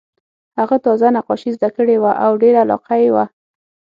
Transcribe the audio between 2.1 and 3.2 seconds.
او ډېره علاقه یې